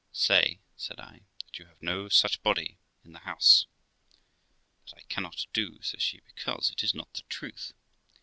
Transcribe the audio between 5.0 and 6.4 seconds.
cannot do', says she;